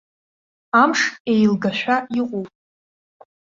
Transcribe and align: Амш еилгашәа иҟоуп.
Амш 0.81 1.01
еилгашәа 1.31 1.95
иҟоуп. 2.19 2.49